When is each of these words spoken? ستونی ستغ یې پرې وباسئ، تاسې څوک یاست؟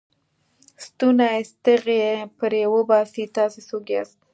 ستونی 0.85 1.37
ستغ 1.51 1.83
یې 1.99 2.11
پرې 2.37 2.61
وباسئ، 2.73 3.25
تاسې 3.37 3.59
څوک 3.69 3.85
یاست؟ 3.93 4.17